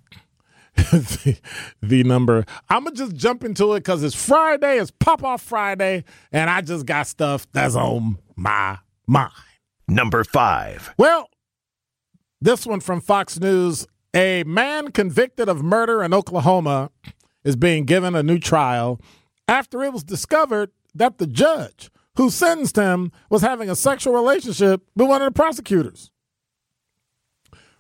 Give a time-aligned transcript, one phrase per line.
[0.76, 1.40] the,
[1.84, 2.46] the number.
[2.68, 4.80] I'm going to just jump into it because it's Friday.
[4.80, 9.34] It's Pop-Off Friday, and I just got stuff that's on my mind.
[9.88, 10.96] Number five.
[10.98, 11.30] Well,
[12.42, 13.86] this one from Fox News.
[14.16, 16.90] A man convicted of murder in Oklahoma
[17.44, 19.00] is being given a new trial
[19.48, 24.82] after it was discovered that the judge who sentenced him was having a sexual relationship
[24.96, 26.12] with one of the prosecutors.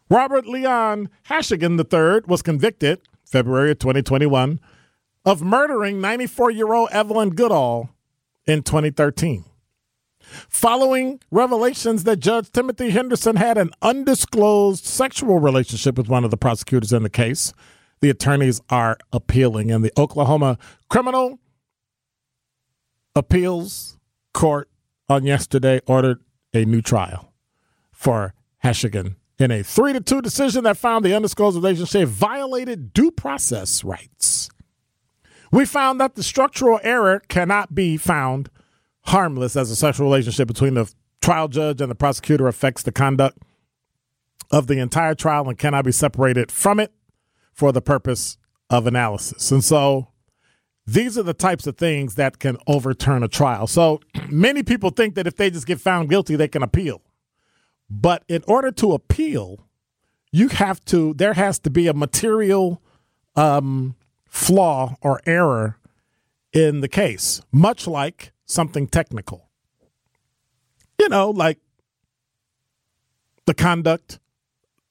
[0.09, 4.59] Robert Leon Hashagen III was convicted February of 2021
[5.25, 7.89] of murdering 94 year old Evelyn Goodall
[8.45, 9.43] in 2013.
[10.49, 16.37] Following revelations that Judge Timothy Henderson had an undisclosed sexual relationship with one of the
[16.37, 17.53] prosecutors in the case,
[18.01, 20.57] the attorneys are appealing, and the Oklahoma
[20.89, 21.39] Criminal
[23.17, 23.97] Appeals
[24.31, 24.69] Court
[25.09, 26.19] on yesterday ordered
[26.53, 27.33] a new trial
[27.91, 33.09] for Hashagen in a three to two decision that found the undisclosed relationship violated due
[33.09, 34.49] process rights.
[35.51, 38.51] We found that the structural error cannot be found
[39.05, 43.39] harmless as a sexual relationship between the trial judge and the prosecutor affects the conduct
[44.51, 46.91] of the entire trial and cannot be separated from it
[47.51, 48.37] for the purpose
[48.69, 49.51] of analysis.
[49.51, 50.09] And so
[50.87, 53.67] these are the types of things that can overturn a trial.
[53.67, 53.99] So
[54.29, 57.01] many people think that if they just get found guilty, they can appeal.
[57.89, 59.67] But in order to appeal,
[60.31, 62.81] you have to, there has to be a material
[63.35, 63.95] um,
[64.25, 65.77] flaw or error
[66.53, 69.49] in the case, much like something technical.
[70.99, 71.59] You know, like
[73.45, 74.19] the conduct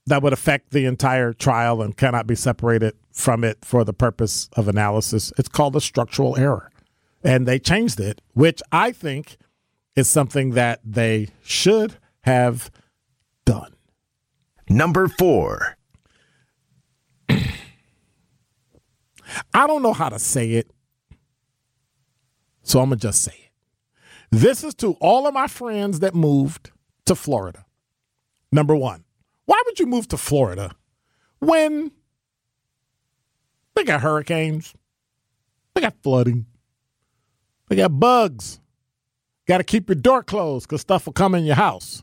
[0.06, 4.48] that would affect the entire trial and cannot be separated from it for the purpose
[4.52, 5.32] of analysis.
[5.38, 6.70] It's called a structural error.
[7.24, 9.38] And they changed it, which I think
[9.96, 12.70] is something that they should have
[13.46, 13.74] done.
[14.68, 15.78] Number four.
[19.52, 20.70] I don't know how to say it,
[22.62, 23.50] so I'm going to just say it.
[24.30, 26.70] This is to all of my friends that moved
[27.06, 27.64] to Florida.
[28.52, 29.04] Number one,
[29.46, 30.76] why would you move to Florida
[31.40, 31.90] when
[33.76, 34.74] they got hurricanes,
[35.74, 36.46] they got flooding,
[37.68, 38.60] they got bugs?
[39.46, 42.02] Got to keep your door closed because stuff will come in your house.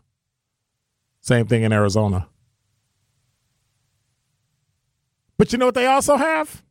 [1.19, 2.27] Same thing in Arizona.
[5.37, 6.63] But you know what they also have?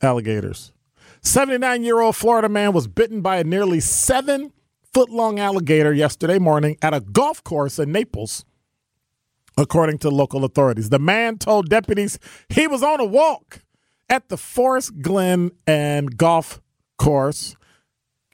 [0.00, 0.72] Alligators.
[1.22, 4.52] 79 year old Florida man was bitten by a nearly seven
[4.92, 8.44] foot long alligator yesterday morning at a golf course in Naples,
[9.56, 10.90] according to local authorities.
[10.90, 12.18] The man told deputies
[12.48, 13.62] he was on a walk
[14.08, 16.60] at the Forest Glen and Golf
[16.98, 17.56] Course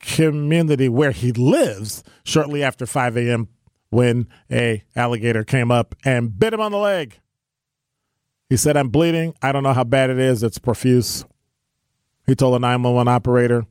[0.01, 3.49] community where he lives shortly after 5 a.m.
[3.91, 7.19] when a alligator came up and bit him on the leg.
[8.49, 9.35] He said, I'm bleeding.
[9.43, 10.43] I don't know how bad it is.
[10.43, 11.25] It's profuse.
[12.27, 13.67] He told a 911 operator,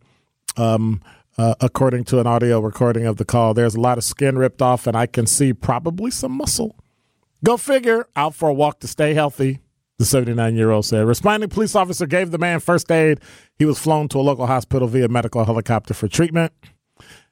[0.55, 1.01] um,
[1.37, 4.61] uh, according to an audio recording of the call, there's a lot of skin ripped
[4.61, 6.75] off, and I can see probably some muscle.
[7.43, 9.59] Go figure, out for a walk to stay healthy,
[9.99, 11.05] the 79 year old said.
[11.05, 13.19] Responding police officer gave the man first aid.
[13.57, 16.53] He was flown to a local hospital via medical helicopter for treatment.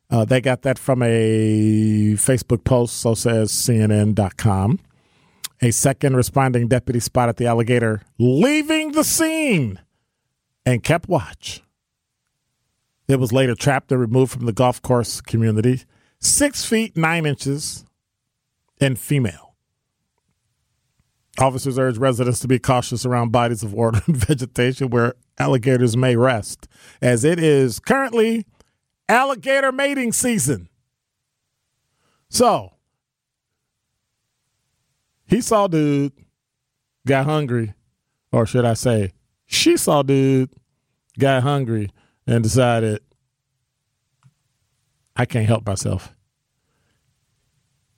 [0.10, 4.80] Uh, they got that from a Facebook post, so says CNN.com.
[5.62, 9.80] A second responding deputy spotted the alligator leaving the scene
[10.66, 11.64] and kept watch.
[13.08, 15.84] It was later trapped and removed from the golf course community,
[16.20, 17.86] six feet nine inches,
[18.82, 19.55] and female.
[21.38, 26.16] Officers urge residents to be cautious around bodies of water and vegetation where alligators may
[26.16, 26.68] rest,
[27.02, 28.46] as it is currently
[29.10, 30.70] alligator mating season.
[32.30, 32.74] So,
[35.26, 36.14] he saw dude,
[37.06, 37.74] got hungry,
[38.32, 39.14] or should I say,
[39.46, 40.52] she saw dude,
[41.20, 41.90] got hungry,
[42.28, 43.02] and decided,
[45.16, 46.16] I can't help myself.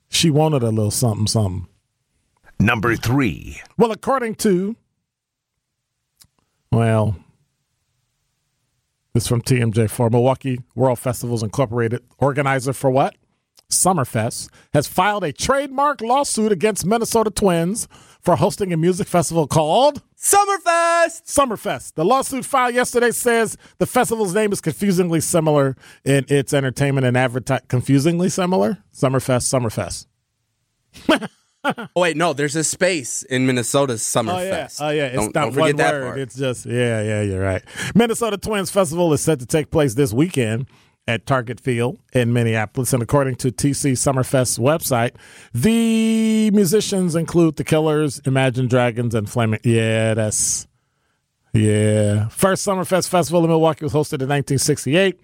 [0.08, 1.68] She wanted a little something, something.
[2.60, 3.60] Number three.
[3.76, 4.76] Well, according to,
[6.72, 7.16] well,
[9.14, 13.16] this from TMJ4, Milwaukee World Festivals Incorporated, organizer for what?
[13.70, 17.86] Summerfest, has filed a trademark lawsuit against Minnesota Twins
[18.20, 21.26] for hosting a music festival called Summerfest.
[21.26, 21.94] Summerfest.
[21.94, 27.16] The lawsuit filed yesterday says the festival's name is confusingly similar in its entertainment and
[27.16, 27.66] advertising.
[27.68, 28.78] Confusingly similar?
[28.92, 30.06] Summerfest,
[31.06, 31.28] Summerfest.
[31.96, 34.80] Oh wait, no, there's a space in Minnesota's Summerfest.
[34.80, 35.04] Oh yeah, oh yeah.
[35.06, 36.04] It's don't, not don't forget one that word.
[36.04, 36.18] part.
[36.18, 37.22] It's just yeah, yeah.
[37.22, 37.62] You're right.
[37.94, 40.66] Minnesota Twins Festival is set to take place this weekend
[41.06, 45.12] at Target Field in Minneapolis, and according to TC Summerfest's website,
[45.54, 49.60] the musicians include the Killers, Imagine Dragons, and Flaming.
[49.64, 50.66] Yeah, that's
[51.54, 52.28] yeah.
[52.28, 55.18] First Summerfest festival in Milwaukee was hosted in 1968.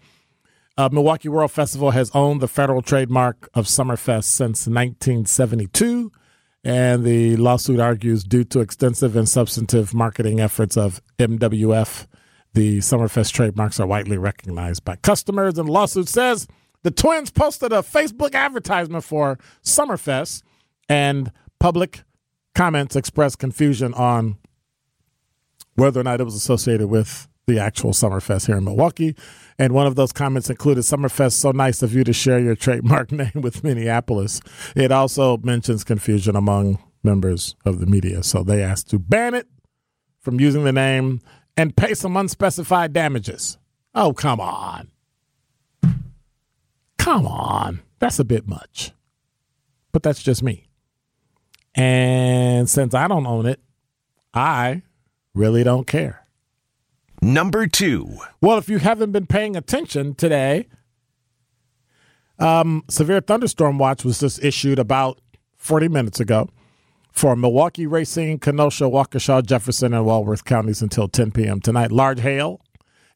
[0.77, 6.11] Uh, Milwaukee World Festival has owned the federal trademark of Summerfest since 1972.
[6.65, 12.07] And the lawsuit argues due to extensive and substantive marketing efforts of MWF,
[12.55, 15.59] the Summerfest trademarks are widely recognized by customers.
[15.59, 16.49] And the lawsuit says
[16.83, 20.43] the twins posted a Facebook advertisement for Summerfest,
[20.89, 22.03] and public
[22.55, 24.39] comments expressed confusion on
[25.75, 29.17] whether or not it was associated with the actual Summerfest here in Milwaukee.
[29.59, 33.13] And one of those comments included Summerfest, so nice of you to share your trademark
[33.13, 34.41] name with Minneapolis.
[34.75, 38.23] It also mentions confusion among members of the media.
[38.23, 39.47] So they asked to ban it
[40.21, 41.21] from using the name
[41.57, 43.59] and pay some unspecified damages.
[43.95, 44.91] Oh, come on.
[46.99, 47.83] Come on.
[48.01, 48.93] That's a bit much.
[49.93, 50.67] But that's just me.
[51.75, 53.61] And since I don't own it,
[54.33, 54.83] I
[55.35, 56.24] really don't care.
[57.25, 58.19] Number two.
[58.43, 60.67] Well, if you haven't been paying attention today,
[62.39, 65.23] um, severe thunderstorm watch was just issued about
[65.57, 66.51] 40 minutes ago
[67.11, 71.61] for Milwaukee, Racine, Kenosha, Waukesha, Jefferson, and Walworth counties until 10 p.m.
[71.63, 71.91] tonight.
[71.91, 72.61] Large hail,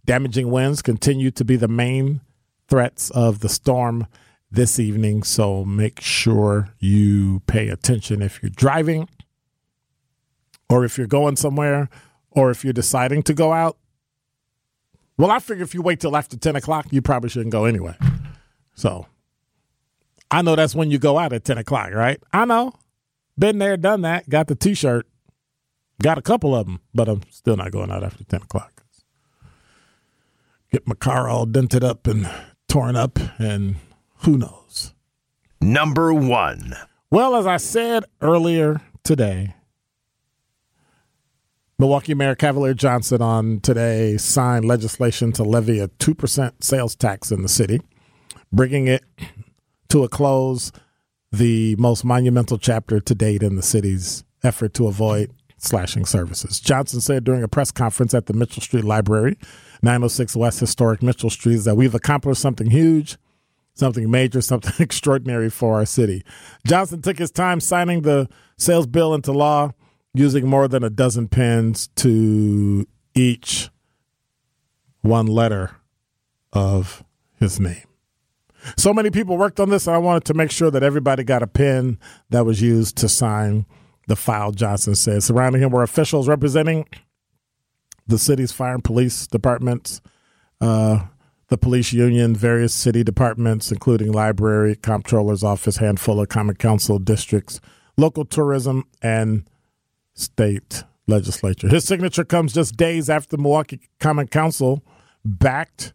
[0.07, 2.23] damaging winds continue to be the main
[2.67, 4.07] threats of the storm
[4.51, 5.23] this evening.
[5.23, 9.07] So make sure you pay attention if you're driving
[10.71, 11.91] or if you're going somewhere
[12.31, 13.77] or if you're deciding to go out.
[15.19, 17.97] Well, I figure if you wait till after 10 o'clock, you probably shouldn't go anyway.
[18.75, 19.07] So
[20.31, 22.23] I know that's when you go out at 10 o'clock, right?
[22.33, 22.73] I know.
[23.37, 24.29] Been there, done that.
[24.29, 25.07] Got the t shirt.
[26.01, 28.85] Got a couple of them, but I'm still not going out after 10 o'clock.
[30.71, 32.31] Get my car all dented up and
[32.69, 33.77] torn up, and
[34.19, 34.93] who knows?
[35.61, 36.75] Number one.
[37.11, 39.55] Well, as I said earlier today,
[41.81, 47.43] Milwaukee Mayor Cavalier Johnson on today signed legislation to levy a 2% sales tax in
[47.43, 47.81] the city,
[48.53, 49.05] bringing it
[49.89, 50.73] to a close
[51.31, 56.59] the most monumental chapter to date in the city's effort to avoid slashing services.
[56.59, 59.39] Johnson said during a press conference at the Mitchell Street Library,
[59.85, 63.19] 906 West Historic Mitchell Street, that we've accomplished something huge,
[63.75, 66.25] something major, something extraordinary for our city.
[66.67, 69.71] Johnson took his time signing the sales bill into law
[70.15, 73.71] using more than a dozen pens to each
[75.03, 75.77] one letter
[76.53, 77.05] of
[77.39, 77.85] his name.
[78.77, 81.43] So many people worked on this, and I wanted to make sure that everybody got
[81.43, 81.99] a pen
[82.31, 83.67] that was used to sign
[84.09, 85.23] the file, Johnson said.
[85.23, 86.87] Surrounding him were officials representing
[88.07, 90.01] the city's fire and police departments,
[90.61, 91.05] uh,
[91.49, 97.61] the police union, various city departments, including library, comptroller's office, handful of common council districts,
[97.97, 99.49] local tourism, and
[100.19, 101.69] state legislature.
[101.69, 104.85] His signature comes just days after the Milwaukee Common Council
[105.25, 105.95] backed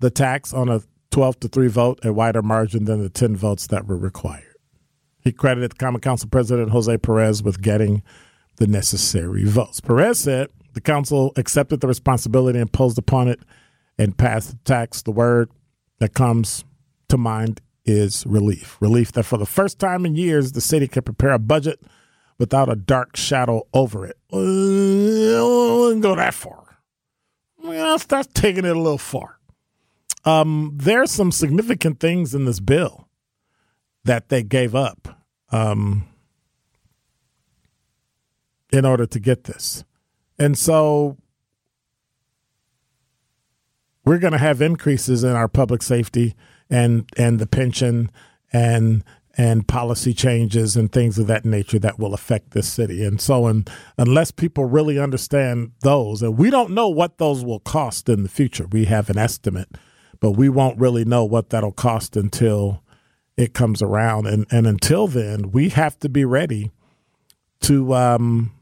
[0.00, 3.66] the tax on a 12 to 3 vote, a wider margin than the 10 votes
[3.68, 4.44] that were required.
[5.22, 8.02] He credited Common Council President Jose Perez with getting
[8.56, 9.80] the necessary votes.
[9.80, 13.40] Perez said the council accepted the responsibility imposed upon it
[13.98, 15.02] and passed the tax.
[15.02, 15.50] The word
[15.98, 16.64] that comes
[17.08, 18.76] to mind is relief.
[18.80, 21.80] Relief that for the first time in years, the city can prepare a budget
[22.40, 24.16] without a dark shadow over it.
[24.32, 26.78] Uh, I wouldn't go that far.
[27.62, 29.38] Well, that's, that's taking it a little far.
[30.24, 33.08] Um, there's some significant things in this bill
[34.04, 35.20] that they gave up
[35.52, 36.06] um,
[38.72, 39.84] in order to get this.
[40.38, 41.18] And so
[44.06, 46.34] we're going to have increases in our public safety
[46.70, 48.10] and and the pension
[48.50, 49.04] and
[49.36, 53.04] and policy changes and things of that nature that will affect this city.
[53.04, 57.60] And so, and, unless people really understand those, and we don't know what those will
[57.60, 59.68] cost in the future, we have an estimate,
[60.18, 62.82] but we won't really know what that'll cost until
[63.36, 64.26] it comes around.
[64.26, 66.70] And, and until then, we have to be ready
[67.62, 68.52] to um,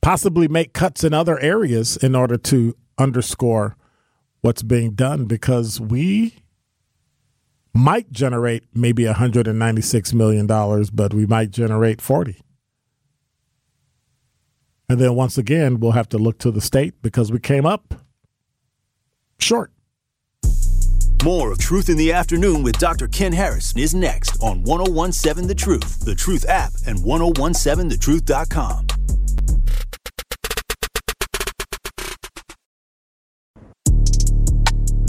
[0.00, 3.76] possibly make cuts in other areas in order to underscore
[4.40, 6.36] what's being done because we
[7.74, 10.46] might generate maybe $196 million,
[10.92, 12.40] but we might generate 40.
[14.88, 17.94] And then once again, we'll have to look to the state because we came up
[19.38, 19.72] short.
[21.24, 23.08] More of Truth in the Afternoon with Dr.
[23.08, 28.93] Ken Harris is next on 1017 The Truth, The Truth app, and 1017thetruth.com.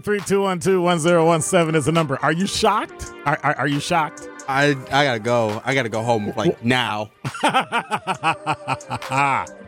[0.00, 2.18] 833-212-1017 is the number.
[2.22, 3.12] Are you shocked?
[3.24, 4.28] Are, are, are you shocked?
[4.48, 5.60] I I gotta go.
[5.64, 7.10] I gotta go home like now.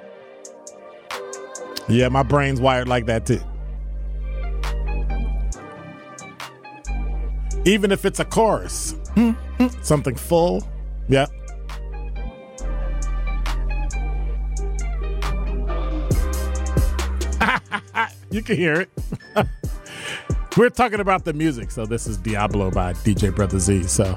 [1.90, 3.40] Yeah, my brain's wired like that too.
[7.64, 8.94] Even if it's a chorus,
[9.82, 10.62] something full.
[11.08, 11.26] Yeah.
[18.30, 18.90] you can hear it.
[20.56, 23.84] We're talking about the music, so this is Diablo by DJ Brother Z.
[23.84, 24.16] So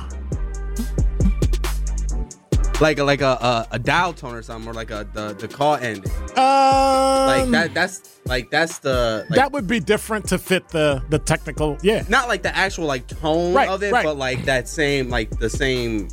[2.81, 5.75] Like like a, a a dial tone or something, or like a the the call
[5.75, 6.11] ending.
[6.35, 7.71] um, Like that.
[7.73, 11.77] That's like that's the like, that would be different to fit the the technical.
[11.83, 14.03] Yeah, not like the actual like tone Right, of it, right.
[14.03, 16.07] but like that same like the same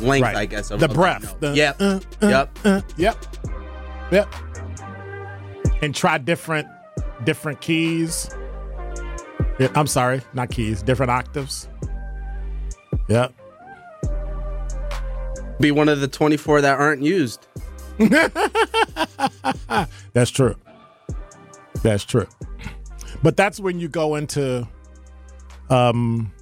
[0.00, 0.36] length, Right.
[0.36, 0.70] I guess.
[0.70, 1.38] Of, the of breath.
[1.40, 1.76] The, yep.
[1.80, 2.58] uh, uh, yep.
[2.64, 3.24] uh, yep.
[4.10, 4.34] Yep.
[5.82, 6.66] And try different
[7.24, 8.30] different keys.
[9.60, 11.68] Yeah, I'm sorry, not keys, different octaves.
[13.08, 13.34] Yep.
[15.60, 17.46] Be one of the twenty four that aren't used.
[20.14, 20.56] That's true.
[21.82, 22.26] That's true.
[23.22, 24.66] But that's when you go into
[25.68, 26.32] um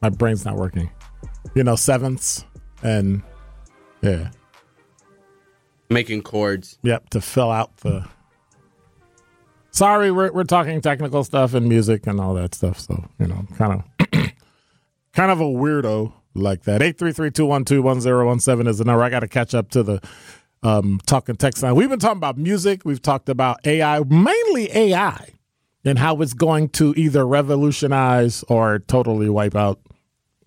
[0.00, 0.90] my brain's not working.
[1.56, 2.44] You know, sevenths
[2.84, 3.22] and
[4.00, 4.30] yeah.
[5.90, 6.78] Making chords.
[6.82, 8.06] Yep, to fill out the.
[9.78, 12.80] Sorry, we're we're talking technical stuff and music and all that stuff.
[12.80, 14.10] So you know, kind of,
[15.12, 16.80] kind of a weirdo like that.
[16.80, 19.04] 833-212-1017 is the number.
[19.04, 20.00] I got to catch up to the
[20.64, 21.76] um, talking text line.
[21.76, 22.84] We've been talking about music.
[22.84, 25.34] We've talked about AI, mainly AI,
[25.84, 29.78] and how it's going to either revolutionize or totally wipe out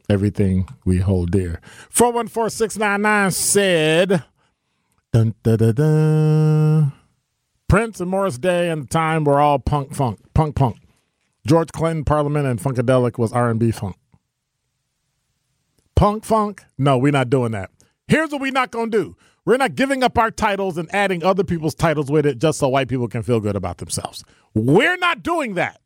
[0.10, 1.62] everything we hold dear.
[1.94, 4.24] 414-699 said,
[5.14, 7.01] dun, dun, dun, dun.
[7.72, 10.76] Prince and Morris Day and the time were all punk funk, punk punk.
[11.48, 13.96] George Clinton, Parliament, and Funkadelic was R&B funk.
[15.96, 16.66] Punk funk?
[16.78, 17.72] No, we're not doing that.
[18.10, 19.18] Here's what we're not going to do.
[19.46, 22.68] We're not giving up our titles and adding other people's titles with it just so
[22.68, 24.26] white people can feel good about themselves.
[24.54, 25.80] We're not doing that.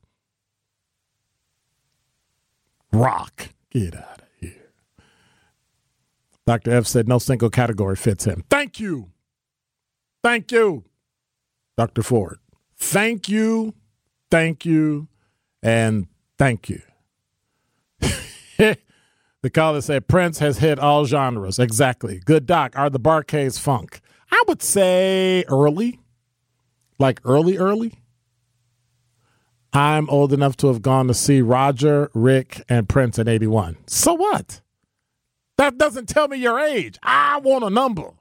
[2.91, 3.49] Rock.
[3.69, 4.71] Get out of here.
[6.47, 6.71] Dr.
[6.71, 8.43] F said no single category fits him.
[8.49, 9.11] Thank you.
[10.23, 10.85] Thank you,
[11.77, 12.03] Dr.
[12.03, 12.39] Ford.
[12.77, 13.73] Thank you.
[14.31, 15.07] Thank you.
[15.61, 16.81] And thank you.
[18.57, 21.59] the caller said Prince has hit all genres.
[21.59, 22.21] Exactly.
[22.23, 22.73] Good doc.
[22.75, 24.01] Are the Bar-Kays funk?
[24.31, 25.99] I would say early.
[26.99, 27.99] Like early, early.
[29.73, 33.75] I'm old enough to have gone to see Roger, Rick, and Prince in 81.
[33.87, 34.61] So what?
[35.57, 36.97] That doesn't tell me your age.
[37.03, 38.11] I want a number.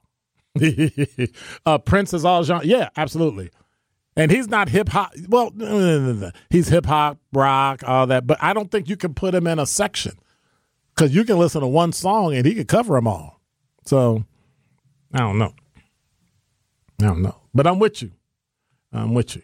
[1.65, 2.65] uh, Prince is all genre.
[2.65, 3.49] Yeah, absolutely.
[4.17, 5.11] And he's not hip hop.
[5.27, 5.51] Well,
[6.49, 8.25] he's hip hop, rock, all that.
[8.25, 10.13] But I don't think you can put him in a section
[10.95, 13.41] because you can listen to one song and he could cover them all.
[13.85, 14.23] So
[15.13, 15.53] I don't know.
[17.01, 17.35] I don't know.
[17.53, 18.11] But I'm with you.
[18.93, 19.41] I'm with you.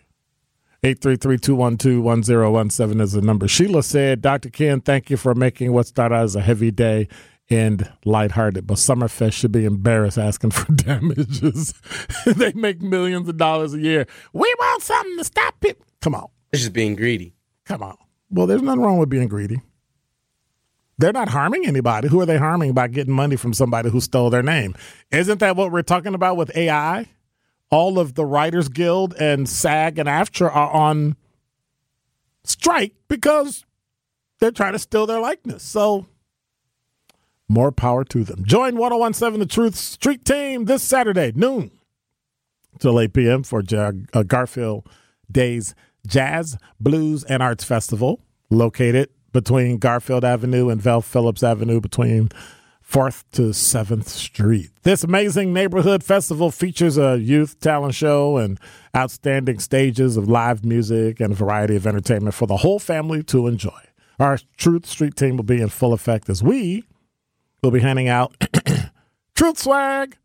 [0.83, 3.47] 833-212-1017 is the number.
[3.47, 4.49] Sheila said, Dr.
[4.49, 7.07] Ken, thank you for making what started as a heavy day
[7.51, 11.73] and lighthearted, but Summerfest should be embarrassed asking for damages.
[12.25, 14.07] they make millions of dollars a year.
[14.33, 15.81] We want something to stop it.
[16.01, 16.27] Come on.
[16.51, 17.33] It's just being greedy.
[17.65, 17.97] Come on.
[18.29, 19.61] Well, there's nothing wrong with being greedy.
[20.97, 22.07] They're not harming anybody.
[22.07, 24.75] Who are they harming by getting money from somebody who stole their name?
[25.11, 27.09] Isn't that what we're talking about with AI?
[27.71, 31.15] All of the Writers Guild and SAG and AFTRA are on
[32.43, 33.65] strike because
[34.39, 35.63] they're trying to steal their likeness.
[35.63, 36.05] So
[37.51, 38.43] more power to them.
[38.45, 41.71] Join 1017 The Truth Street Team this Saturday, noon
[42.79, 43.43] till 8 p.m.
[43.43, 44.89] for uh, Garfield
[45.31, 45.75] Days
[46.07, 52.29] Jazz, Blues, and Arts Festival, located between Garfield Avenue and Vel Phillips Avenue between
[52.85, 54.71] 4th to 7th Street.
[54.83, 58.59] This amazing neighborhood festival features a youth talent show and
[58.95, 63.47] outstanding stages of live music and a variety of entertainment for the whole family to
[63.47, 63.79] enjoy.
[64.19, 66.83] Our Truth Street team will be in full effect as we
[67.61, 68.33] We'll be handing out
[69.35, 70.17] truth swag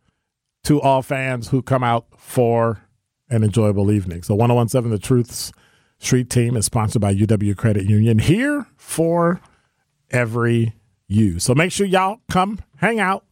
[0.64, 2.80] to all fans who come out for
[3.28, 4.22] an enjoyable evening.
[4.22, 5.52] So 1017 The Truth's
[5.98, 9.42] Street Team is sponsored by UW Credit Union here for
[10.10, 10.74] every
[11.08, 11.38] you.
[11.38, 13.24] So make sure y'all come hang out.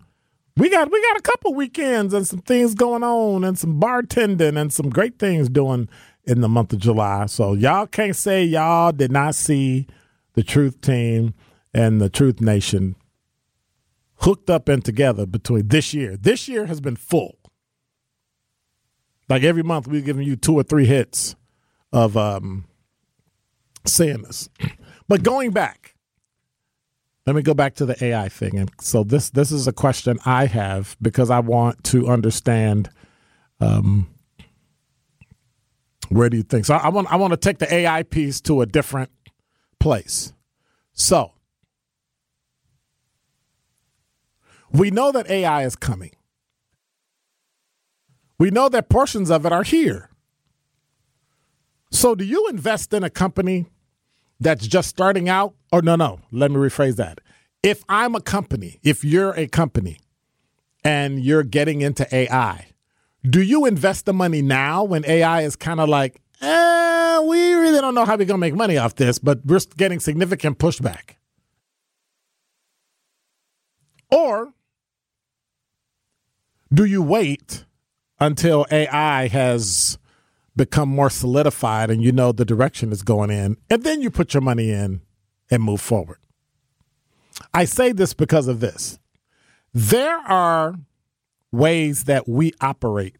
[0.58, 4.60] We got we got a couple weekends and some things going on and some bartending
[4.60, 5.88] and some great things doing
[6.24, 7.24] in the month of July.
[7.26, 9.86] So y'all can't say y'all did not see
[10.34, 11.32] the Truth Team
[11.72, 12.96] and the Truth Nation
[14.18, 16.16] hooked up and together between this year.
[16.16, 17.38] This year has been full.
[19.28, 21.36] Like every month, we're giving you two or three hits
[21.92, 22.64] of um,
[23.86, 24.48] saying this.
[25.06, 25.96] But going back,
[27.26, 28.58] let me go back to the AI thing.
[28.58, 32.88] And so this this is a question I have because I want to understand
[33.60, 34.08] um,
[36.08, 36.64] where do you think?
[36.64, 39.10] So I want I want to take the AI piece to a different
[39.78, 40.32] place.
[40.92, 41.32] So
[44.74, 46.10] We know that AI is coming.
[48.38, 50.10] We know that portions of it are here.
[51.92, 53.66] So, do you invest in a company
[54.40, 55.54] that's just starting out?
[55.70, 57.20] Or, no, no, let me rephrase that.
[57.62, 60.00] If I'm a company, if you're a company
[60.82, 62.66] and you're getting into AI,
[63.22, 67.80] do you invest the money now when AI is kind of like, eh, we really
[67.80, 71.14] don't know how we're going to make money off this, but we're getting significant pushback?
[74.10, 74.53] Or
[76.74, 77.64] do you wait
[78.18, 79.98] until AI has
[80.56, 84.34] become more solidified and you know the direction it's going in, and then you put
[84.34, 85.00] your money in
[85.50, 86.18] and move forward?
[87.52, 88.98] I say this because of this.
[89.72, 90.74] There are
[91.50, 93.16] ways that we operate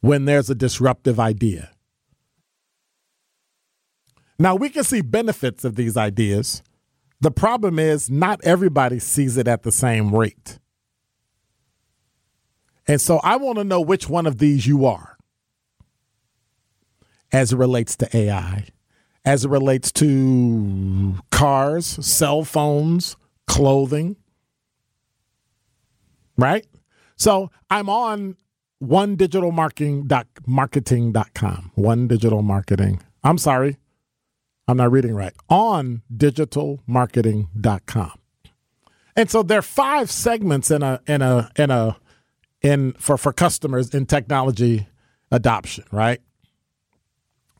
[0.00, 1.70] when there's a disruptive idea.
[4.38, 6.62] Now, we can see benefits of these ideas.
[7.20, 10.58] The problem is, not everybody sees it at the same rate.
[12.90, 15.16] And so I want to know which one of these you are
[17.30, 18.66] as it relates to AI,
[19.24, 23.14] as it relates to cars, cell phones,
[23.46, 24.16] clothing,
[26.36, 26.66] right?
[27.14, 28.36] So I'm on
[28.80, 31.70] one digital marketing dot marketing.com.
[31.76, 33.00] One digital marketing.
[33.22, 33.76] I'm sorry.
[34.66, 35.34] I'm not reading right.
[35.48, 38.12] On digitalmarketing.com.
[39.14, 41.99] And so there are five segments in a in a in a
[42.62, 44.86] in for for customers in technology
[45.30, 46.20] adoption, right?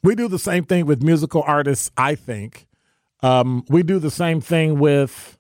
[0.02, 2.66] We do the same thing with musical artists, I think.
[3.22, 5.38] Um, we do the same thing with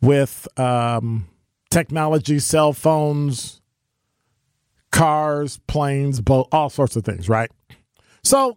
[0.00, 1.28] with um,
[1.70, 3.60] technology, cell phones,
[4.92, 7.50] cars, planes, boat, all sorts of things, right?
[8.22, 8.56] So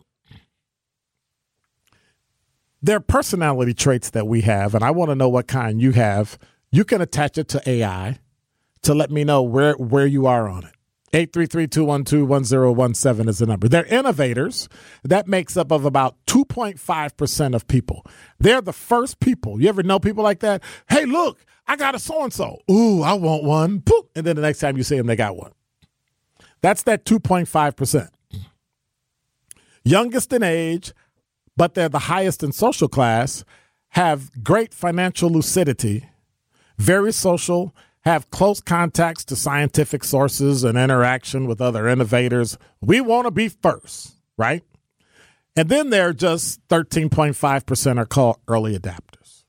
[2.82, 5.91] there are personality traits that we have, and I want to know what kind you
[5.93, 6.38] have.
[6.71, 8.19] You can attach it to AI
[8.84, 10.74] to let me know where where you are on it.
[11.13, 13.70] 833-212-1017 is the number.
[13.70, 14.68] They're innovators.
[15.04, 18.06] That makes up of about 2.5% of people.
[18.40, 19.62] They're the first people.
[19.62, 20.62] You ever know people like that?
[20.90, 22.60] Hey, look, I got a so-and-so.
[22.70, 23.80] Ooh, I want one.
[23.80, 24.10] Boop.
[24.16, 25.54] And then the next time you see them, they got one.
[26.62, 28.10] That's that 2.5%.
[29.84, 30.92] Youngest in age,
[31.56, 33.46] but they're the highest in social class,
[33.90, 36.10] have great financial lucidity,
[36.78, 37.74] very social,
[38.08, 42.58] have close contacts to scientific sources and interaction with other innovators.
[42.80, 44.63] We want to be first, right?
[45.58, 49.43] And then there are just 13.5% are called early adapters.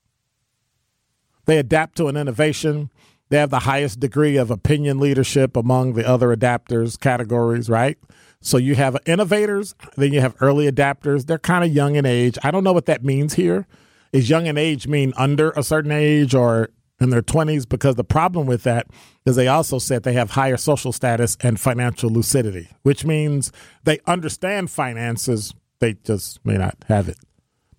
[1.47, 2.90] They adapt to an innovation.
[3.29, 7.97] They have the highest degree of opinion leadership among the other adapters categories, right?
[8.40, 11.27] So you have innovators, then you have early adapters.
[11.27, 12.37] They're kind of young in age.
[12.42, 13.66] I don't know what that means here.
[14.12, 18.05] Is young in age mean under a certain age or in their 20s because the
[18.05, 18.87] problem with that
[19.25, 23.53] is they also said they have higher social status and financial lucidity, which means
[23.85, 27.19] they understand finances, they just may not have it.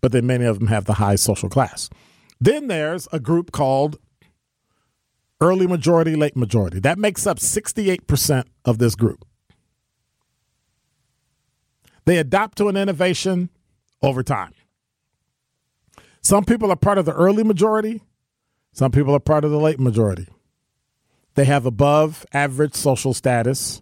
[0.01, 1.89] But then many of them have the high social class.
[2.39, 3.97] Then there's a group called
[5.41, 6.79] early majority, late majority.
[6.79, 9.25] That makes up 68% of this group.
[12.05, 13.49] They adapt to an innovation
[14.01, 14.53] over time.
[16.21, 18.01] Some people are part of the early majority,
[18.71, 20.27] some people are part of the late majority.
[21.35, 23.81] They have above average social status.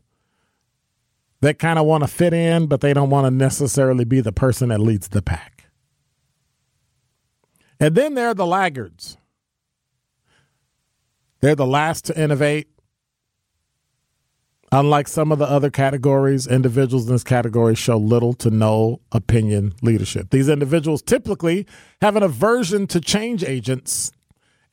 [1.41, 4.31] They kind of want to fit in, but they don't want to necessarily be the
[4.31, 5.65] person that leads the pack.
[7.79, 9.17] And then there are the laggards.
[11.41, 12.67] They're the last to innovate.
[14.71, 19.73] Unlike some of the other categories, individuals in this category show little to no opinion
[19.81, 20.29] leadership.
[20.29, 21.65] These individuals typically
[22.01, 24.11] have an aversion to change agents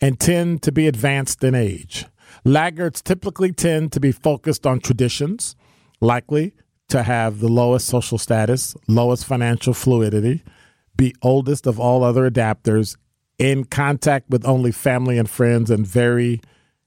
[0.04, 2.04] and tend to be advanced in age.
[2.44, 5.56] Laggards typically tend to be focused on traditions,
[5.98, 6.52] likely
[6.90, 10.42] to have the lowest social status, lowest financial fluidity,
[10.94, 12.98] be oldest of all other adapters,
[13.38, 16.38] in contact with only family and friends, and very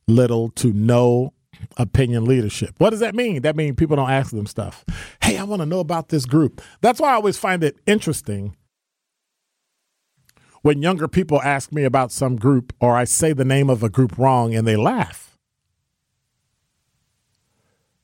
[0.08, 1.34] little to no
[1.78, 2.76] opinion leadership.
[2.78, 3.42] What does that mean?
[3.42, 4.86] That means people don't ask them stuff.
[5.24, 6.62] Hey, I want to know about this group.
[6.82, 8.56] That's why I always find it interesting
[10.62, 13.90] when younger people ask me about some group or I say the name of a
[13.90, 15.38] group wrong and they laugh.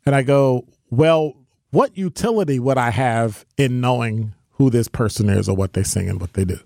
[0.05, 1.33] And I go, well,
[1.71, 6.09] what utility would I have in knowing who this person is or what they sing
[6.09, 6.59] and what they do?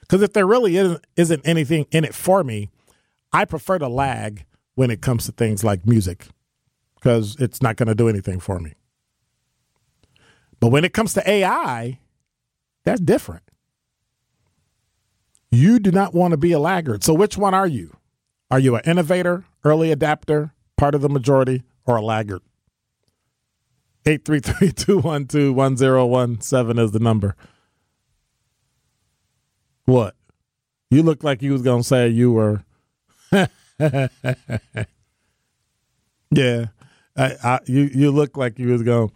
[0.00, 2.68] Because if there really isn't, isn't anything in it for me,
[3.32, 6.26] I prefer to lag when it comes to things like music
[6.96, 8.74] because it's not going to do anything for me.
[10.58, 11.98] But when it comes to AI,
[12.84, 13.49] that's different.
[15.50, 17.02] You do not want to be a laggard.
[17.02, 17.96] So, which one are you?
[18.50, 22.42] Are you an innovator, early adapter, part of the majority, or a laggard?
[24.06, 27.36] 833 212 1017 is the number.
[29.84, 30.14] What?
[30.90, 32.64] You look like you was going to say you were.
[33.32, 33.46] yeah.
[37.16, 39.12] I, I, you, you look like you was going.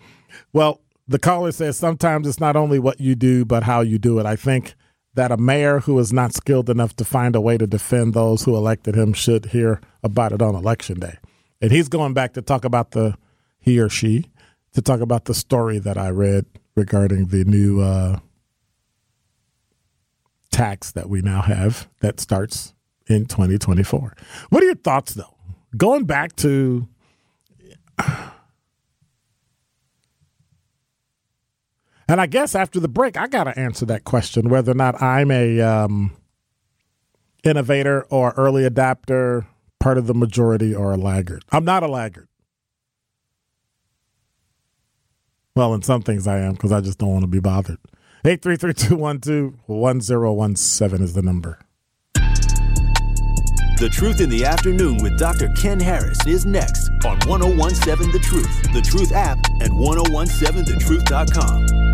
[0.52, 4.18] Well, the caller says sometimes it's not only what you do, but how you do
[4.18, 4.26] it.
[4.26, 4.74] I think
[5.14, 8.44] that a mayor who is not skilled enough to find a way to defend those
[8.44, 11.18] who elected him should hear about it on election day.
[11.60, 13.16] And he's going back to talk about the,
[13.60, 14.26] he or she,
[14.72, 18.18] to talk about the story that I read regarding the new uh,
[20.50, 22.74] tax that we now have that starts
[23.06, 24.16] in 2024.
[24.50, 25.36] What are your thoughts, though?
[25.76, 26.88] Going back to
[32.08, 35.00] And I guess after the break, I got to answer that question whether or not
[35.00, 36.14] I'm a um,
[37.42, 39.46] innovator or early adapter,
[39.80, 41.44] part of the majority, or a laggard.
[41.50, 42.28] I'm not a laggard.
[45.56, 47.78] Well, in some things I am because I just don't want to be bothered.
[48.26, 51.60] 833 212 1017 is the number.
[53.78, 55.48] The Truth in the Afternoon with Dr.
[55.60, 61.93] Ken Harris is next on 1017 The Truth, The Truth app, and 1017thetruth.com.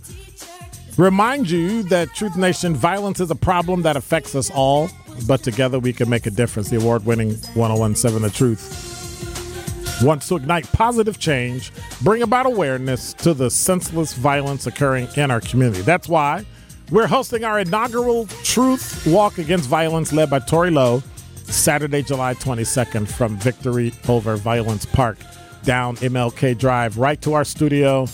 [0.96, 4.88] remind you that Truth Nation violence is a problem that affects us all,
[5.26, 6.70] but together we can make a difference.
[6.70, 13.50] The award-winning 1017 The Truth wants to ignite positive change, bring about awareness to the
[13.50, 15.82] senseless violence occurring in our community.
[15.82, 16.46] That's why
[16.90, 21.02] we're hosting our inaugural Truth Walk Against Violence led by Tory Lowe
[21.50, 25.18] Saturday, July 22nd from Victory Over Violence Park
[25.64, 28.06] down MLK Drive right to our studio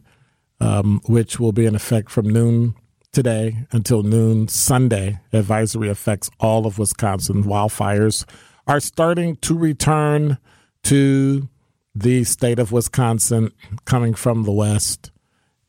[0.62, 2.75] um, which will be in effect from noon
[3.12, 5.19] today until noon Sunday.
[5.34, 7.43] Advisory affects all of Wisconsin.
[7.43, 8.25] Wildfires
[8.67, 10.38] are starting to return
[10.84, 11.50] to
[11.93, 13.52] the state of Wisconsin
[13.86, 15.12] coming from the west.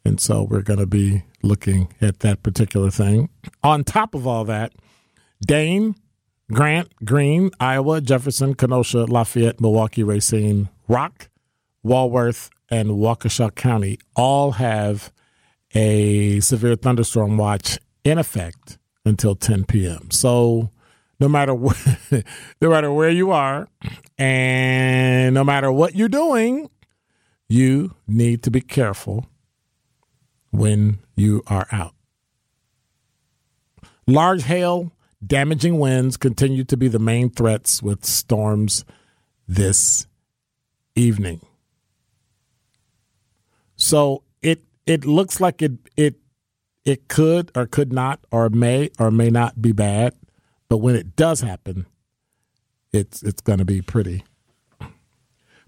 [0.05, 3.29] And so we're going to be looking at that particular thing.
[3.63, 4.73] On top of all that,
[5.45, 5.95] Dane,
[6.53, 11.29] Grant, Greene, Iowa, Jefferson, Kenosha, Lafayette, Milwaukee, Racine, Rock,
[11.83, 15.13] Walworth, and Waukesha County all have
[15.75, 20.11] a severe thunderstorm watch in effect until 10 p.m.
[20.11, 20.71] So
[21.23, 21.55] no matter
[22.61, 23.69] no matter where you are,
[24.19, 26.69] and no matter what you're doing,
[27.49, 29.27] you need to be careful
[30.51, 31.95] when you are out.
[34.09, 34.91] Large hail,
[35.25, 38.85] damaging winds continue to be the main threats with storms
[39.47, 40.09] this
[40.97, 41.41] evening.
[43.77, 46.17] So it it looks like it it
[46.85, 50.15] it could or could not or may or may not be bad,
[50.73, 51.85] but when it does happen,
[52.95, 54.25] it's it's going to be pretty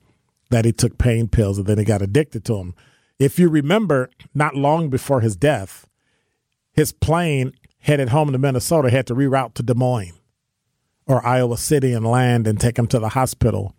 [0.51, 2.75] that he took pain pills and then he got addicted to them.
[3.19, 5.89] If you remember, not long before his death,
[6.73, 10.19] his plane headed home to Minnesota had to reroute to Des Moines
[11.07, 13.75] or Iowa City and land and take him to the hospital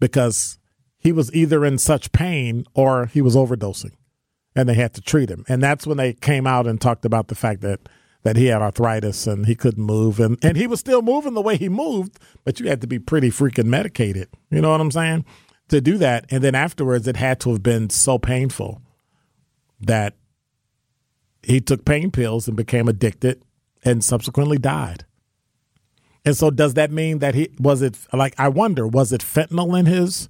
[0.00, 0.58] because
[0.98, 3.92] he was either in such pain or he was overdosing
[4.54, 5.44] and they had to treat him.
[5.48, 7.88] And that's when they came out and talked about the fact that
[8.28, 11.40] that he had arthritis and he couldn't move and, and he was still moving the
[11.40, 14.28] way he moved, but you had to be pretty freaking medicated.
[14.50, 15.24] You know what I'm saying?
[15.68, 16.26] To do that.
[16.28, 18.82] And then afterwards it had to have been so painful
[19.80, 20.14] that
[21.42, 23.42] he took pain pills and became addicted
[23.82, 25.06] and subsequently died.
[26.22, 29.78] And so does that mean that he was it like I wonder, was it fentanyl
[29.78, 30.28] in his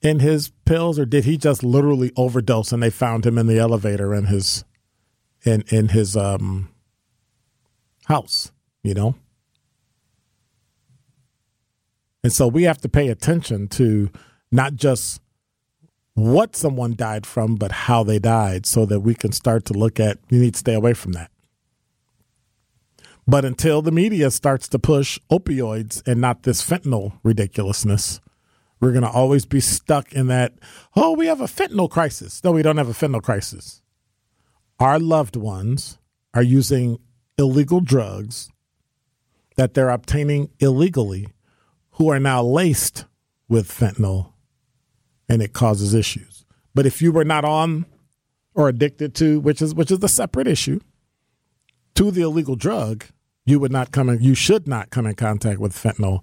[0.00, 3.58] in his pills or did he just literally overdose and they found him in the
[3.58, 4.64] elevator in his
[5.44, 6.70] in in his um
[8.06, 9.14] house, you know?
[12.22, 14.10] And so we have to pay attention to
[14.50, 15.20] not just
[16.14, 20.00] what someone died from, but how they died so that we can start to look
[20.00, 21.30] at you need to stay away from that.
[23.28, 28.20] But until the media starts to push opioids and not this fentanyl ridiculousness,
[28.80, 30.54] we're going to always be stuck in that,
[30.94, 32.42] oh, we have a fentanyl crisis.
[32.44, 33.82] No, we don't have a fentanyl crisis.
[34.78, 35.98] Our loved ones
[36.34, 36.98] are using
[37.38, 38.50] illegal drugs
[39.56, 41.28] that they're obtaining illegally
[41.92, 43.04] who are now laced
[43.48, 44.32] with fentanyl
[45.28, 46.44] and it causes issues.
[46.74, 47.86] But if you were not on
[48.54, 50.80] or addicted to, which is which is a separate issue,
[51.94, 53.04] to the illegal drug,
[53.44, 56.20] you would not come in, you should not come in contact with fentanyl,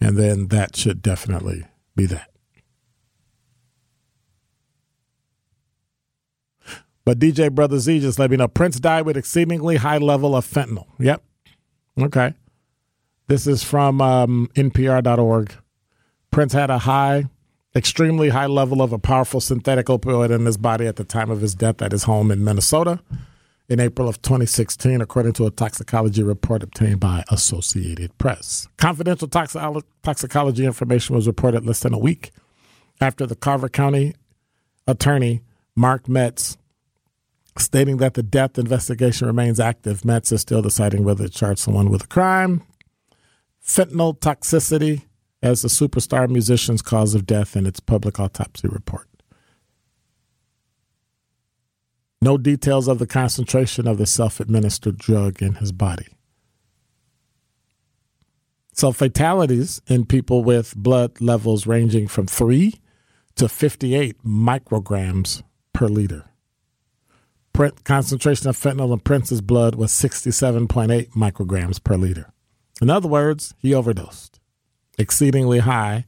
[0.00, 2.29] and then that should definitely be that.
[7.04, 10.46] But DJ Brother Z just let me know Prince died with exceedingly high level of
[10.46, 10.86] fentanyl.
[10.98, 11.22] Yep.
[11.98, 12.34] Okay.
[13.26, 15.54] This is from um, NPR.org.
[16.30, 17.24] Prince had a high,
[17.74, 21.40] extremely high level of a powerful synthetic opioid in his body at the time of
[21.40, 23.00] his death at his home in Minnesota
[23.68, 28.66] in April of 2016, according to a toxicology report obtained by Associated Press.
[28.76, 32.32] Confidential toxicology information was reported less than a week
[33.00, 34.14] after the Carver County
[34.88, 35.42] attorney,
[35.76, 36.58] Mark Metz,
[37.58, 40.04] stating that the death investigation remains active.
[40.04, 42.62] Metz is still deciding whether to charge someone with a crime.
[43.64, 45.02] Fentanyl toxicity
[45.42, 49.06] as the superstar musician's cause of death in its public autopsy report.
[52.22, 56.08] No details of the concentration of the self administered drug in his body.
[58.74, 62.74] So, fatalities in people with blood levels ranging from 3
[63.36, 66.29] to 58 micrograms per liter.
[67.84, 72.32] Concentration of fentanyl in Prince's blood was 67.8 micrograms per liter.
[72.80, 74.40] In other words, he overdosed.
[74.98, 76.06] Exceedingly high.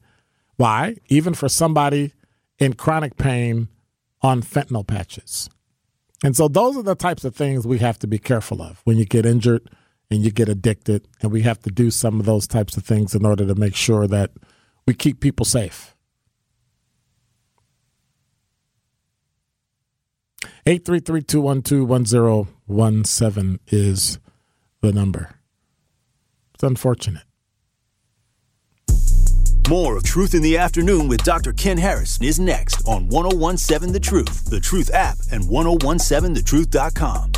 [0.56, 0.96] Why?
[1.08, 2.12] Even for somebody
[2.58, 3.68] in chronic pain
[4.22, 5.50] on fentanyl patches.
[6.24, 8.96] And so those are the types of things we have to be careful of when
[8.96, 9.68] you get injured
[10.10, 11.08] and you get addicted.
[11.20, 13.74] And we have to do some of those types of things in order to make
[13.74, 14.30] sure that
[14.86, 15.94] we keep people safe.
[20.66, 24.18] 833-212-1017 is
[24.81, 25.31] the number.
[26.55, 27.25] It's unfortunate.
[29.68, 31.53] More of Truth in the Afternoon with Dr.
[31.53, 37.33] Ken Harris is next on 1017 The Truth, The Truth app, and 1017thetruth.com.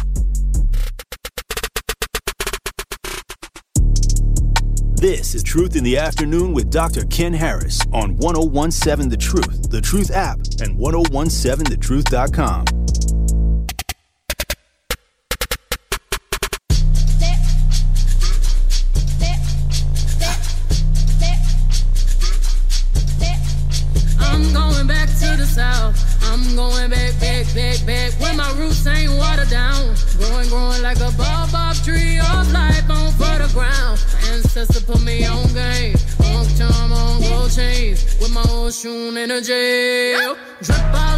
[4.97, 7.05] This is Truth in the Afternoon with Dr.
[7.05, 12.65] Ken Harris on 1017 The Truth, The Truth app, and 1017thetruth.com.
[38.21, 38.43] With my
[39.31, 40.37] a jail.
[40.63, 41.14] Drip all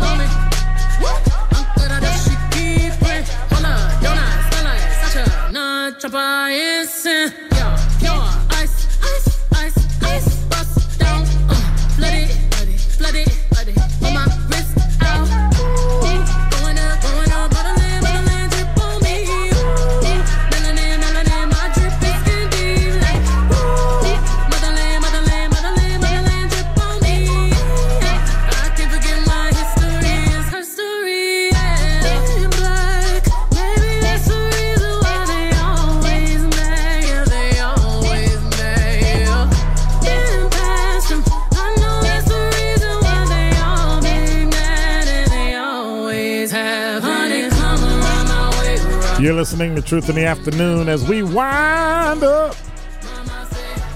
[49.57, 52.54] listening to Truth in the Afternoon as we wind up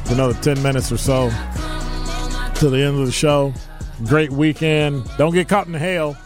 [0.06, 1.28] for another 10 minutes or so
[2.54, 3.52] to the end of the show.
[4.06, 5.04] Great weekend.
[5.18, 6.16] Don't get caught in the hail.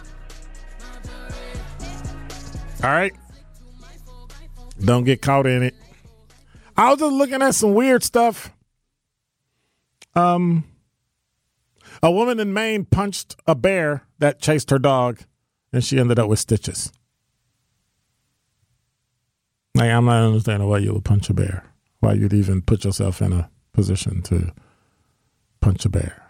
[2.84, 3.12] All right?
[4.84, 5.74] Don't get caught in it.
[6.76, 8.52] I was just looking at some weird stuff.
[10.14, 10.62] Um,
[12.04, 15.22] a woman in Maine punched a bear that chased her dog,
[15.72, 16.92] and she ended up with stitches.
[19.74, 21.64] Like, I'm not understanding why you would punch a bear.
[22.00, 24.52] Why you'd even put yourself in a position to
[25.60, 26.22] punch a bear.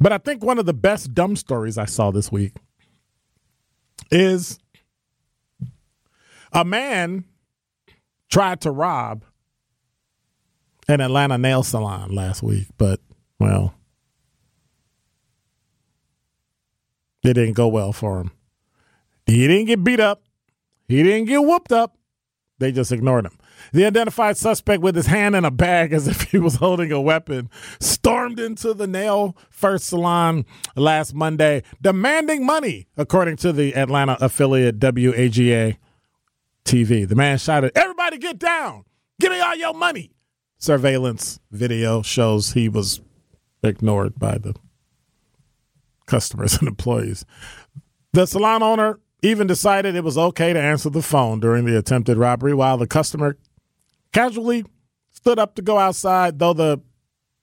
[0.00, 2.52] But I think one of the best dumb stories I saw this week
[4.10, 4.58] is
[6.52, 7.24] a man
[8.30, 9.24] tried to rob
[10.88, 13.00] an Atlanta nail salon last week, but,
[13.38, 13.74] well,
[17.22, 18.32] it didn't go well for him.
[19.26, 20.22] He didn't get beat up,
[20.88, 21.96] he didn't get whooped up.
[22.62, 23.36] They just ignored him.
[23.72, 27.00] The identified suspect with his hand in a bag as if he was holding a
[27.00, 27.50] weapon
[27.80, 30.46] stormed into the nail first salon
[30.76, 35.76] last Monday, demanding money, according to the Atlanta affiliate WAGA
[36.64, 37.08] TV.
[37.08, 38.84] The man shouted, Everybody get down!
[39.18, 40.12] Give me all your money!
[40.58, 43.00] Surveillance video shows he was
[43.64, 44.54] ignored by the
[46.06, 47.24] customers and employees.
[48.12, 52.18] The salon owner even decided it was okay to answer the phone during the attempted
[52.18, 53.36] robbery while the customer
[54.12, 54.64] casually
[55.10, 56.80] stood up to go outside, though the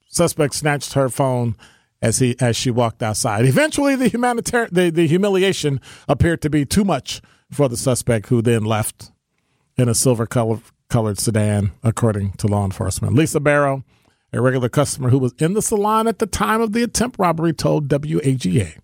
[0.08, 1.56] suspect snatched her phone
[2.02, 3.46] as he as she walked outside.
[3.46, 7.20] Eventually the humanitarian the, the humiliation appeared to be too much
[7.50, 9.10] for the suspect who then left
[9.76, 13.14] in a silver color, colored sedan, according to law enforcement.
[13.14, 13.84] Lisa Barrow,
[14.32, 17.52] a regular customer who was in the salon at the time of the attempt robbery,
[17.52, 18.74] told WAGA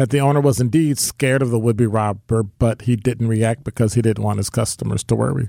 [0.00, 3.64] that the owner was indeed scared of the would be robber, but he didn't react
[3.64, 5.46] because he didn't want his customers to worry.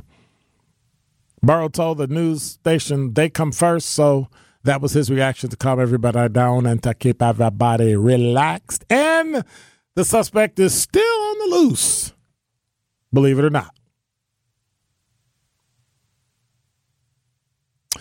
[1.41, 4.27] Barrow told the news station they come first, so
[4.63, 8.83] that was his reaction to calm everybody down and to keep everybody relaxed.
[8.89, 9.45] And
[9.95, 12.13] the suspect is still on the loose,
[13.13, 13.73] believe it or not.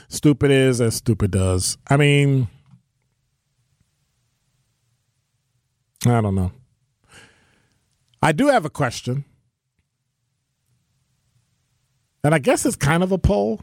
[0.08, 1.78] Stupid is as stupid does.
[1.88, 2.48] I mean,
[6.06, 6.52] I don't know.
[8.22, 9.24] I do have a question.
[12.22, 13.60] And I guess it's kind of a poll.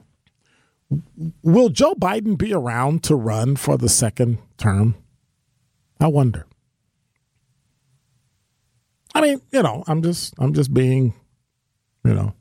[1.43, 4.95] Will Joe Biden be around to run for the second term?
[5.99, 6.47] I wonder.
[9.13, 11.13] I mean, you know, I'm just I'm just being,
[12.05, 12.33] you know,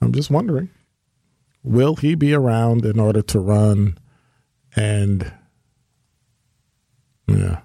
[0.00, 0.70] I'm just wondering.
[1.62, 3.98] Will he be around in order to run
[4.74, 5.32] and
[7.26, 7.60] yeah.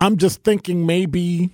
[0.00, 1.50] I'm just thinking maybe.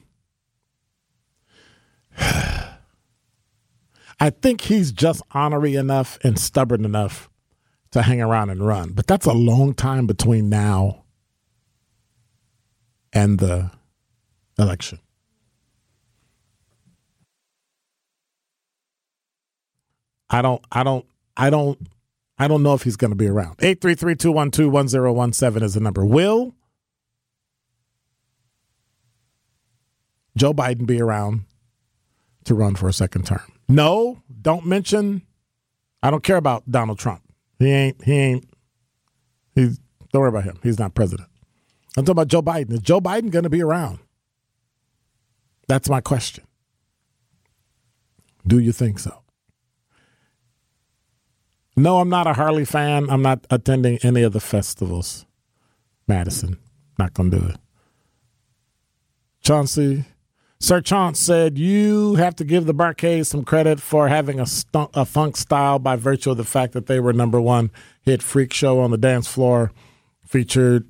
[2.18, 7.28] I think he's just honorary enough and stubborn enough
[7.92, 8.92] to hang around and run.
[8.92, 11.04] But that's a long time between now
[13.12, 13.70] and the
[14.58, 14.98] election.
[20.30, 21.78] I don't I don't I don't
[22.38, 23.58] I don't know if he's going to be around.
[23.58, 26.02] 833-212-1017 is the number.
[26.04, 26.54] Will
[30.36, 31.44] Joe Biden be around
[32.44, 33.52] to run for a second term?
[33.68, 35.22] No, don't mention.
[36.02, 37.22] I don't care about Donald Trump.
[37.58, 38.02] He ain't.
[38.04, 38.48] He ain't.
[39.54, 39.78] He's.
[40.12, 40.58] Don't worry about him.
[40.62, 41.28] He's not president.
[41.96, 42.72] I'm talking about Joe Biden.
[42.72, 43.98] Is Joe Biden going to be around?
[45.68, 46.44] That's my question.
[48.46, 49.22] Do you think so?
[51.76, 53.08] No, I'm not a Harley fan.
[53.08, 55.24] I'm not attending any of the festivals.
[56.06, 56.58] Madison,
[56.98, 57.56] not going to do it.
[59.42, 60.04] Chauncey,
[60.62, 64.90] Sir Chance said, You have to give the Bar-Kays some credit for having a, stunk,
[64.94, 68.52] a funk style by virtue of the fact that they were number one hit freak
[68.52, 69.72] show on the dance floor,
[70.24, 70.88] featured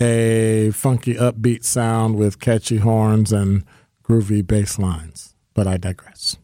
[0.00, 3.64] a funky upbeat sound with catchy horns and
[4.04, 5.34] groovy bass lines.
[5.54, 6.38] But I digress.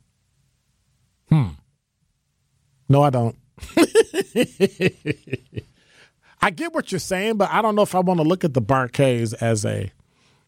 [1.28, 1.50] Hmm.
[2.88, 3.36] No, I don't.
[6.42, 8.54] I get what you're saying, but I don't know if I want to look at
[8.54, 9.92] the Bar-Kays as a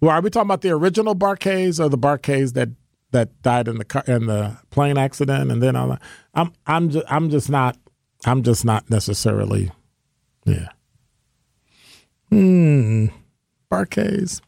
[0.00, 2.70] well, are we talking about the original Bar-Kays or the Bar-Kays that
[3.10, 6.02] that died in the car, in the plane accident and then all that?
[6.34, 7.78] I'm I'm just I'm just not
[8.24, 9.70] I'm just not necessarily
[10.44, 10.68] yeah.
[12.30, 13.06] Hmm.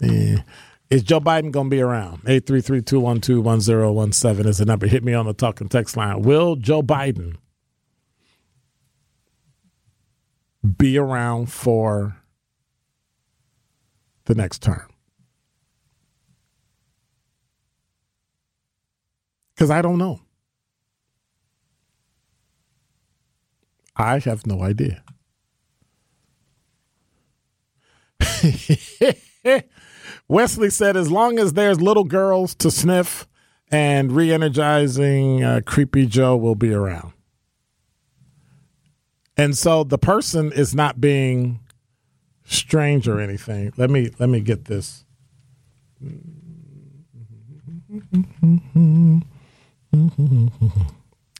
[0.00, 0.42] Yeah.
[0.90, 2.24] Is Joe Biden going to be around?
[2.24, 4.88] 833-212-1017 is the number.
[4.88, 6.22] Hit me on the talking text line.
[6.22, 7.36] Will Joe Biden
[10.76, 12.16] be around for
[14.24, 14.89] the next term.
[19.60, 20.18] Because I don't know.
[23.94, 25.04] I have no idea.
[30.28, 33.28] Wesley said, as long as there's little girls to sniff
[33.70, 37.12] and re energizing, uh, Creepy Joe will be around.
[39.36, 41.60] And so the person is not being
[42.46, 43.74] strange or anything.
[43.76, 45.04] Let me let me get this.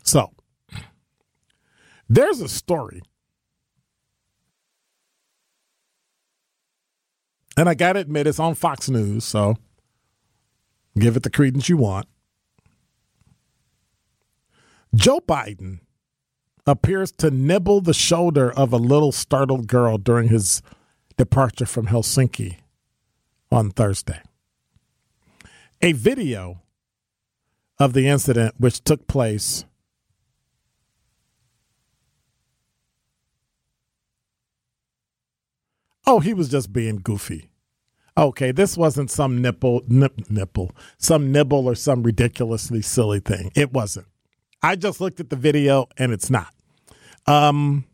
[0.03, 0.33] So
[2.09, 3.03] there's a story.
[7.57, 9.57] And I got to admit, it's on Fox News, so
[10.99, 12.07] give it the credence you want.
[14.95, 15.81] Joe Biden
[16.67, 20.63] appears to nibble the shoulder of a little startled girl during his
[21.17, 22.57] departure from Helsinki
[23.53, 24.23] on Thursday.
[25.83, 26.63] A video
[27.81, 29.65] of the incident, which took place
[36.07, 37.51] Oh, he was just being goofy.
[38.19, 43.53] Okay, this wasn't some nipple, nip, nipple, some nibble or some ridiculously silly thing.
[43.55, 44.09] It wasn't.
[44.61, 46.53] I just looked at the video and it's not.
[47.27, 47.85] Um,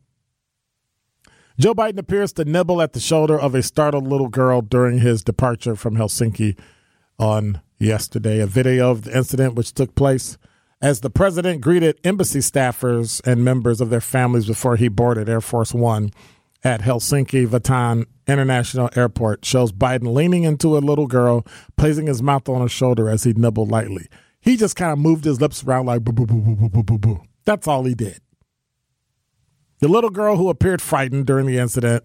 [1.61, 5.22] Joe Biden appears to nibble at the shoulder of a startled little girl during his
[5.22, 6.59] departure from Helsinki
[7.18, 8.41] on yesterday.
[8.41, 10.39] A video of the incident, which took place
[10.81, 15.41] as the president greeted embassy staffers and members of their families before he boarded Air
[15.41, 16.11] Force One
[16.62, 21.47] at Helsinki Vantaa International Airport, shows Biden leaning into a little girl,
[21.77, 24.09] placing his mouth on her shoulder as he nibbled lightly.
[24.41, 26.99] He just kind of moved his lips around like boo, boo, boo, boo, boo, boo,
[26.99, 27.22] boo.
[27.45, 28.20] That's all he did.
[29.81, 32.05] The little girl who appeared frightened during the incident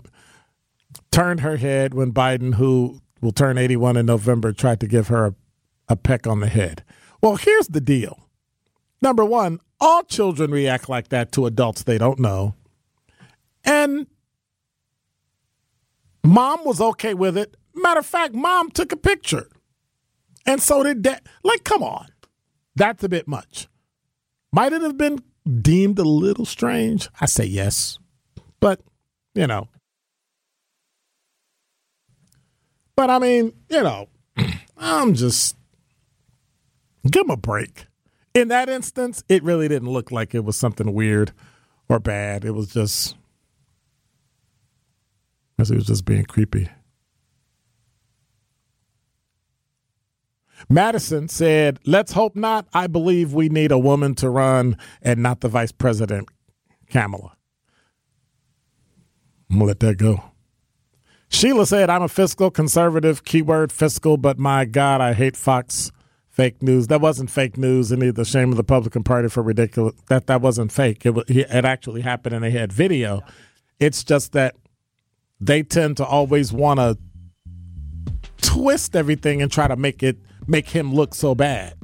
[1.12, 5.28] turned her head when Biden, who will turn 81 in November, tried to give her
[5.28, 5.36] a,
[5.92, 6.84] a peck on the head.
[7.22, 8.28] Well, here's the deal.
[9.02, 12.56] Number one, all children react like that to adults they don't know.
[13.64, 14.08] And
[16.24, 17.56] mom was okay with it.
[17.76, 19.50] Matter of fact, mom took a picture.
[20.46, 21.22] And so did dad.
[21.44, 22.08] Like, come on.
[22.76, 23.68] That's a bit much.
[24.52, 25.20] Might it have been
[25.62, 27.10] deemed a little strange?
[27.20, 28.00] I say yes.
[28.60, 28.82] But,
[29.34, 29.68] you know.
[32.96, 34.10] But I mean, you know,
[34.78, 35.56] I'm just
[37.10, 37.88] give him a break.
[38.34, 41.34] In that instance, it really didn't look like it was something weird
[41.90, 42.46] or bad.
[42.46, 43.16] It was just
[45.56, 46.70] because he was just being creepy.
[50.70, 52.68] Madison said, Let's hope not.
[52.74, 56.30] I believe we need a woman to run and not the vice president,
[56.90, 57.36] Kamala.
[59.50, 60.24] I'm going to let that go.
[61.30, 65.92] Sheila said, I'm a fiscal conservative, keyword fiscal, but my God, I hate Fox
[66.42, 66.88] fake news.
[66.88, 69.94] That wasn't fake news, and the shame of the Republican Party for ridiculous.
[70.08, 71.06] That that wasn't fake.
[71.06, 73.22] It, it actually happened, and they had video.
[73.80, 74.56] It's just that
[75.40, 76.98] they tend to always want to
[78.42, 80.18] twist everything and try to make it
[80.48, 81.76] make him look so bad.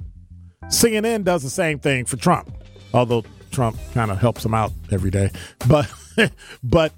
[0.66, 2.52] CNN does the same thing for Trump,
[2.96, 5.30] although Trump kind of helps him out every day.
[5.68, 5.92] But
[6.64, 6.94] but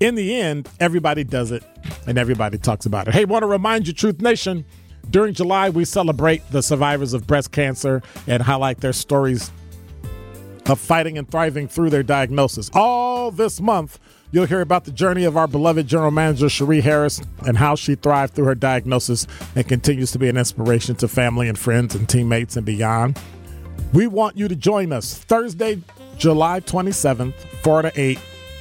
[0.00, 1.62] in the end, everybody does it
[2.06, 3.12] and everybody talks about it.
[3.12, 4.64] Hey, want to remind you, Truth Nation,
[5.10, 9.50] during July we celebrate the survivors of breast cancer and highlight their stories
[10.66, 12.70] of fighting and thriving through their diagnosis.
[12.72, 13.98] All this month,
[14.32, 17.96] You'll hear about the journey of our beloved general manager, Cherie Harris, and how she
[17.96, 22.08] thrived through her diagnosis and continues to be an inspiration to family and friends and
[22.08, 23.20] teammates and beyond.
[23.92, 25.82] We want you to join us Thursday,
[26.16, 28.18] July 27th, 4 to 8,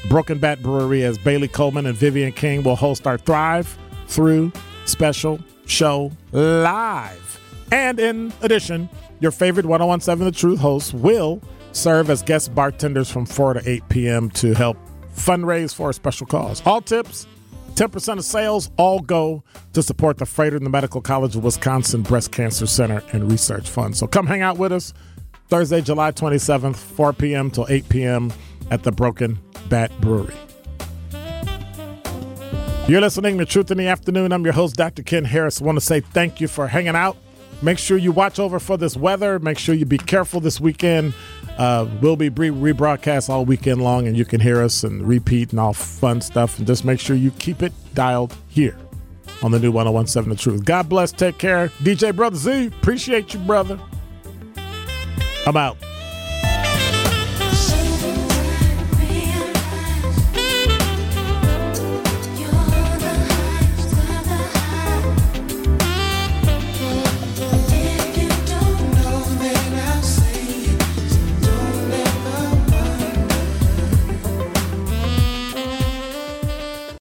[0.10, 3.78] Broken Bat Brewery, as Bailey Coleman and Vivian King will host our Thrive
[4.08, 4.52] Through
[4.84, 5.40] special
[5.72, 7.40] show live.
[7.72, 11.42] And in addition, your favorite 1017 The Truth hosts will
[11.72, 14.30] serve as guest bartenders from 4 to 8 p.m.
[14.32, 14.78] to help
[15.16, 16.62] fundraise for a special cause.
[16.66, 17.28] All tips,
[17.76, 19.44] 10% of sales, all go
[19.74, 23.70] to support the Froedtert and the Medical College of Wisconsin Breast Cancer Center and Research
[23.70, 23.96] Fund.
[23.96, 24.94] So come hang out with us
[25.48, 27.52] Thursday, July 27th, 4 p.m.
[27.52, 28.34] till 8 p.m.
[28.70, 30.36] at the Broken Bat Brewery.
[32.92, 34.34] You're listening to Truth in the Afternoon.
[34.34, 35.02] I'm your host, Dr.
[35.02, 35.62] Ken Harris.
[35.62, 37.16] I want to say thank you for hanging out.
[37.62, 39.40] Make sure you watch over for this weather.
[39.40, 41.14] Make sure you be careful this weekend.
[41.58, 45.52] Uh, we'll be re- rebroadcast all weekend long, and you can hear us and repeat
[45.52, 46.58] and all fun stuff.
[46.58, 48.76] And just make sure you keep it dialed here
[49.42, 50.66] on the new 1017 The Truth.
[50.66, 51.14] God bless.
[51.14, 51.70] Take care.
[51.80, 53.80] DJ Brother Z, appreciate you, brother.
[55.48, 55.78] I'm out.